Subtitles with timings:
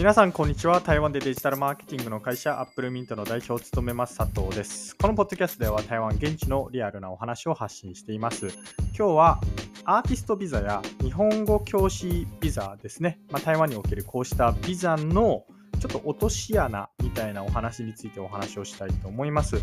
[0.00, 0.80] 皆さん、こんにちは。
[0.80, 4.96] 台湾でデジタルマーケティングの会社、アップルミントの代表を務めます、佐藤です。
[4.96, 8.46] このポッドキャストでは台湾現地のリアルなお話を発信しています。
[8.96, 9.40] 今日は
[9.84, 13.20] アーティストビザや日本語教師ビザですね。
[13.30, 15.44] まあ、台湾におけるこうしたビザの
[15.80, 19.56] ちょっと落とし穴みたいなお話についてお話をしたいと思います。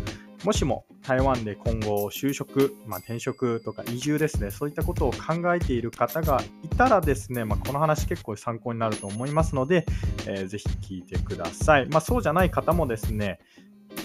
[0.44, 9.86] もしも台湾で今後就職、まあ、転職とか移住ですね、そういったことを考えている方がいたらですね、まあ、この話結構参考になると思いますので、
[10.26, 11.86] えー、ぜひ聞いてください。
[11.86, 13.38] まあ、そうじゃない方もですね、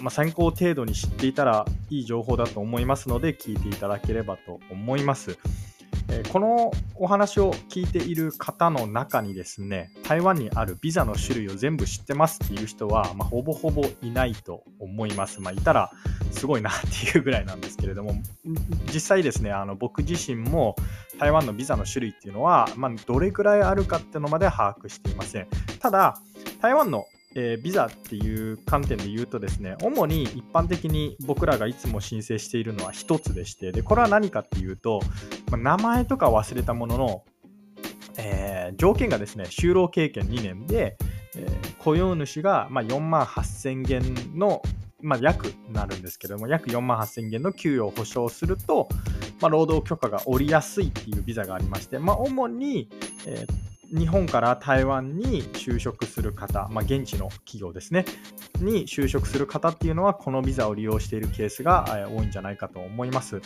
[0.02, 5.38] まあ、参考程度に知っていたらいい情報だと思いますので、聞いていただければと思います。
[6.16, 15.42] えこのお話を聞いている方の中にですね、台湾にあるビザの種類を全部知ってますっていう人は、まあ、ほぼほぼいないと思います。
[15.42, 15.92] まあ、いたら
[16.32, 16.74] すごいなっ
[17.12, 18.14] ていうぐらいなんですけれども、
[18.94, 20.76] 実際ですね、あの僕自身も
[21.20, 25.48] 台湾のビザの種類っていうのは、まあ、どれぐらいあるかっていうのまで把握していません。
[25.80, 26.20] ただ、
[26.62, 27.06] 台湾の
[27.36, 35.02] えー、ビザっていう観点で言うとですね、主に一般的に僕らがいつも申請しているのは1つでして、で、これは何かっていうと、
[35.58, 37.24] まあ、名前とか忘れたものの、
[38.18, 40.98] えー、条件がですね、就労経験2年で、
[41.36, 44.64] えー、雇用主が、まあ、4万8000元の、
[45.02, 48.90] まあ、約なるんですけども、約4万8000元の給与を保証すると、
[49.42, 52.90] まあ、労働許可が下りやすいっていうビザがありまして、まあ、主に、
[53.28, 58.06] えー日本から台湾に就職する方、まあ、現地の企業ですね、
[58.60, 63.40] に就職する方っていうのは、このビザを利用しているケースが多いんじゃないかと思います。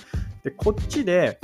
[0.44, 1.40] で、こっちで、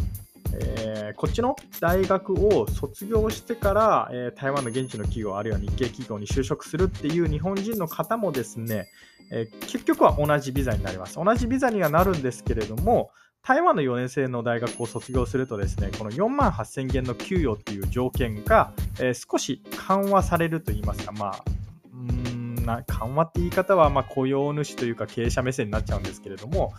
[0.60, 8.88] えー、こっちの大学を卒業してから、えー、台湾の現地の企業あるいは日系企業に就職するっていう日本人の方もですね、
[9.32, 11.16] えー、結局は同じビザになります。
[11.16, 13.12] 同じビザにはなるんですけれども、
[13.46, 21.44] 台湾の4年生の大学を卒業するとですね、この4万8000元の給与っていう条件が、えー、少し緩和されると言いますか、まあ、
[22.64, 26.74] な緩和って言い方は、まあ、雇用主というか経営者目線になっちゃうんですけれども、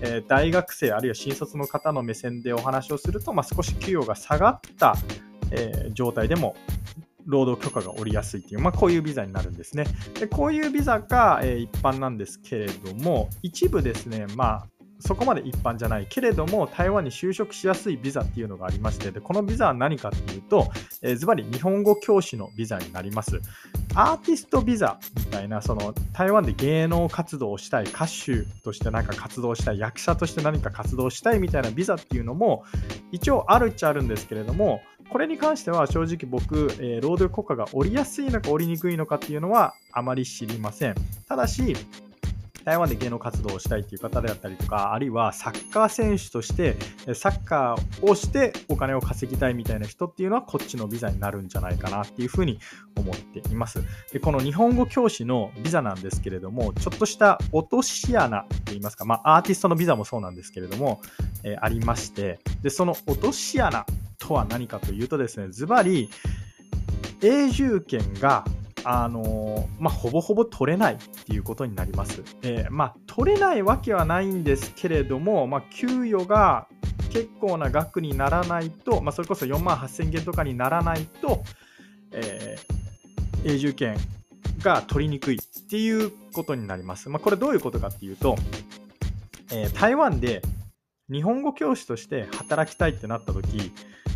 [0.00, 4.96] えー、大学生あるいは新卒の方の目線でお話をすると、まあ、少し給与が下がった、
[5.50, 6.56] えー、状態でも
[7.26, 9.84] 労働許可が下りやすいっていう、まあ、こういうビザになるんですね。
[10.18, 14.66] でこういうビザが、えー、一般なんですけれども、一部ですね、まあ、
[15.00, 20.70] そこまで一般じゃないけれども台湾に就職しやすいビザっていうのがありましてでこのビザは何かっていうと、
[21.02, 23.40] えー、ずばり日本語教師のビザになります
[23.98, 32.64] アーティストビザみたいなその台湾で芸能活動をしたい歌手として何か活動したい役者として何か活動したいみたいなビザっていうのも
[33.10, 40.94] 一応あるっちゃあるんですけれどもこれに関しては正直僕、えー、労働国家が降りやすいのか降りにくいのかっていうのはあまり知りません。
[41.26, 41.74] ただし
[42.66, 46.76] 台湾で芸能活動をしたいっていう方であったりとか、あるいはサッカー選手として、
[47.14, 52.58] サッカーをしてお金を稼ぎたいみたいな人っていうのは、こっちのビザになるんじゃないかなっていうふうに
[52.96, 53.84] 思っています。
[54.12, 61.00] で、この日本語教師のビザなんですけれども、ちょっとした落とし穴と言いますか、まあ、アーティストのビザもそうなんですけれども、
[61.44, 63.86] えー、ありまして、で、その落とし穴
[64.18, 66.10] とは何かというとですね、ズバリ、
[67.22, 68.44] 永住権が
[68.88, 72.22] あのまあ、ほぼほぼ取れないっていうことになります。
[72.42, 76.68] えー、まあ、取れないわけはないんですけれども、まあ、給与が
[77.10, 81.42] 結構な額にならないと、まあ、それこそ4万8000元とかにならないと、
[82.12, 83.96] えー、永住権
[84.62, 87.08] が取りにくいっていうことになります。
[87.08, 88.36] ま、これどういうことかっていうと、
[89.52, 90.42] えー、台湾で
[91.10, 93.72] 日本語教師として働きたいってなった時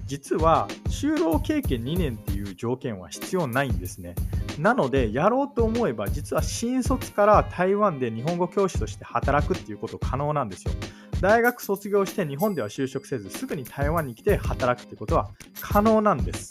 [0.06, 4.14] 実は就労経験2年っていう条件は必要ないんですね。
[4.58, 10.72] なので、やろうと思えば、実は新卒から台湾で日本語教師として働くっていうこと可能なんですよ。
[11.20, 16.50] 大学卒業して日本では就職せず、すぐに台湾に来て働くってことは可能なんです。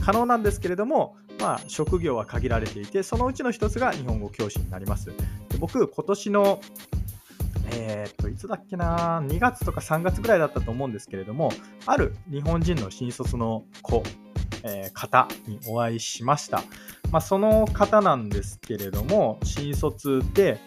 [0.00, 5.06] 可能なんですけれども、まあ、職業は限られていて、そのうちの一つが日本語教師になります。
[5.06, 5.14] で
[5.58, 6.60] 僕、今年の
[7.72, 11.52] えー、っと、いつだっけな、2月とか3月ぐらいだったと思うんですけれども、
[11.86, 14.02] ある日本人の新卒の子、
[14.64, 16.62] え、方にお会いしました。
[17.10, 20.58] まあ、その方なんですけれども、新卒で、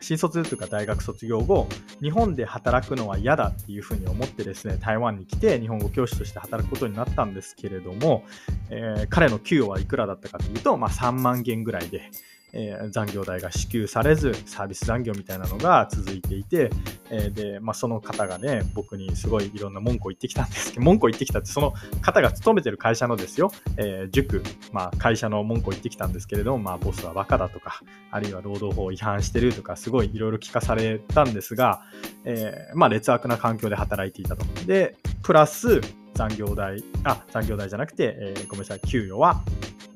[0.00, 1.68] 新卒というか大学卒業後、
[2.00, 8.24] 日本で働くのは嫌だっていうふうに思ってですね、台湾に来て日本語教師として働くことになったんですけれども、
[8.70, 12.10] えー、彼の給与はいくらだったかというと、まあ、3万元ぐらいで、
[12.52, 16.70] えー、残業代が支給されず、サービス残業みたいなのが続いていて、
[17.12, 24.42] えー、で、まあ、その方がね、僕にすごいいろんな文句を言ってきたんですけど、 文句を言ってきたって、その方が勤めてる会社のですよ、えー、塾、
[24.72, 31.82] まあ、会社の文句を言ってきたんですけれども、まあ、ボスはバカだとか、あるいは労働法違反してるとか、すごいいろいろ聞かされたんですが、
[32.24, 34.46] えー、まあ、劣悪な環境で働いていたと。
[34.66, 35.82] で、プラス、
[36.14, 39.42] 残業代、あ、残業代じゃなくて、えー、ごめんなさい、給与は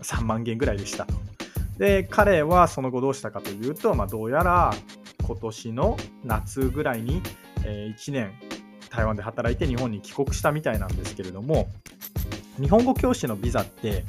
[0.02, 1.14] 3万元ぐらいでしたと。
[1.78, 4.74] で、彼はその後どうしたかというと、まあ、どうやら
[5.26, 7.20] 今年の夏ぐらいに、
[7.64, 8.32] え、1年
[8.90, 11.68] 台湾で働いて日本に帰国したみたいなんですけれども、
[12.60, 14.04] 日本語教師のビザって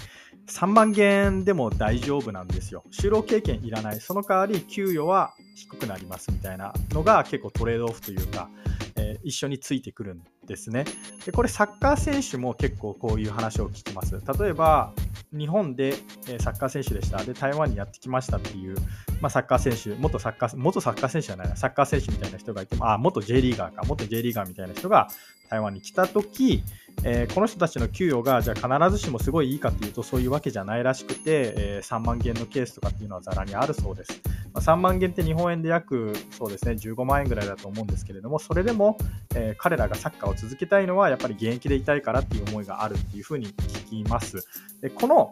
[0.48, 2.84] 3万元でも大丈夫なんですよ。
[2.92, 4.00] 就労経験いらない。
[4.00, 8.50] その代わり給与は低くなりますみたいなのが結構トレードオフというか、
[8.96, 10.86] えー、一緒についてくるんですね。
[11.26, 14.22] で、これサッカー選手も結構こういう話を聞きます。
[14.40, 14.94] 例えば、
[15.34, 15.94] 日本で
[16.40, 17.22] サッカー選手でした。
[17.24, 18.78] で、台湾にやってきましたっていう、
[19.22, 25.10] まあ、サッカー選手、元サッカー、元サッカー選手じゃないな、サッカー選手みたいな人がいても、あ、元 J リーガーか、元 J リーガーみたいな人が
[25.50, 26.64] 台湾に来たとき、
[27.04, 34.20] えー、この人たちの給与がじゃ必ずしもすごいいいかっていうとそういうわけじゃないらしくて、えー、3万元のケースとかっていうのはざらにあるそうです。
[34.54, 38.98] まあ、3万元って日本円で約そうですね15万円ぐらいだと思うんですけれどもそれでも、
[39.36, 44.48] えー、彼らがサッカーを続けたいのはやっぱり現役でいたいからっていう思いがあるっていうふうに聞きます。
[44.82, 45.30] でこの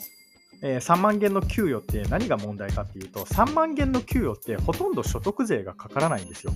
[0.62, 6.54] えー、3万元の給与って何が問題かっていうと3万元の給与ってほとんど所得税がかからないんですよ。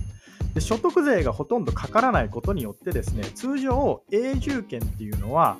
[0.54, 5.56] で所得税がほとんどかからないことによってですね通常永住権っていうのは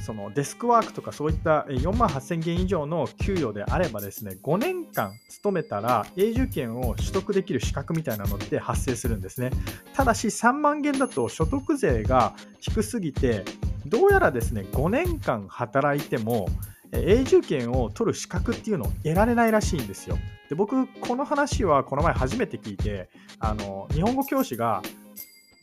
[0.00, 9.50] そのデスクワークとかそういった4万8000元以上の給与であればですね5年間勤めたら永住権を取得できる資格みたいなのって発生するんですね
[9.94, 13.44] ただし3万元だと所得税が低すぎて
[13.86, 16.48] どうやらですね5年間働いても
[16.92, 20.18] 永住権を取る資格っていうのを得られないらしいんですよ。
[20.48, 23.08] で僕この話はこの前初めて聞いて
[23.38, 24.82] あの日本語教師が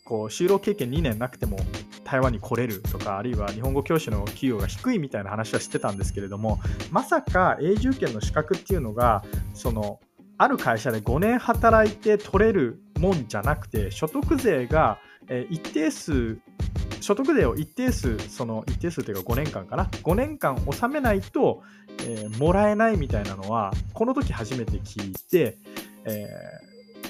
[0.06, 1.58] こう就労経験2年なくても
[2.06, 6.60] 台湾に来れるとかあるいは日本語教師の給与が低いみたいな話はしてたんですけれども
[6.90, 10.00] まさか永住権の資格っていうのがその
[10.38, 15.00] ある会社で5年働いて取れるもんじゃなくて所得税が
[15.50, 16.38] 一定数
[17.08, 21.64] 所得税を一定数、その一定数というか5年間かな、5年間納めないと、
[22.02, 25.58] えー、もらえないみたいなのは、この時初めて聞いて、
[26.04, 26.28] え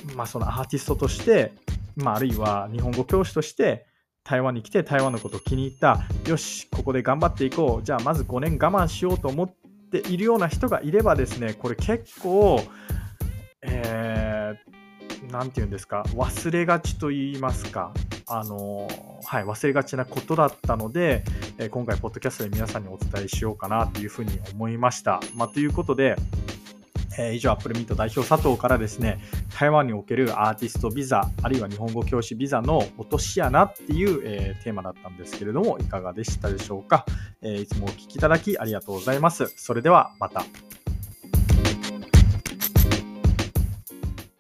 [0.05, 1.51] ー、まあ、そのアーティストとして、
[1.95, 3.87] まあ、あるいは日本語教師として、
[4.23, 9.49] 台湾に来て台湾のことを気に入った、よし、ここで頑張っていこう、じゃあまず5年我慢しようと思っ
[9.91, 12.61] ているような人がいればですね、これ結構、
[13.63, 17.93] えー、なんて言うんですか、忘れがちと言いますか、
[18.27, 18.87] あの、
[19.23, 21.23] はい、忘れがちなことだったので、
[21.57, 25.19] え今回、ポッドキャストで皆さんにお伝えしようかなというふうに思いました。
[25.35, 26.15] まあ、ということで、
[27.19, 29.19] え、以上、アップルミート代表佐藤からですね、
[29.57, 37.05] 台湾におけるアーティストビザ、あるいは日本語教師ビザの落とし穴っていう、えー、テーマだったんですけれども、いかがでしたでしょうか、
[37.41, 39.51] えー、いつもお聴きいただきありがとうございます。
[39.55, 40.45] それではまた。